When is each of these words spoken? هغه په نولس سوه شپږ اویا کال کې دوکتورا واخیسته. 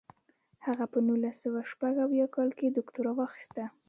هغه 0.65 0.85
په 0.93 0.97
نولس 1.07 1.35
سوه 1.43 1.61
شپږ 1.71 1.93
اویا 2.05 2.27
کال 2.35 2.49
کې 2.57 2.65
دوکتورا 2.69 3.11
واخیسته. 3.15 3.63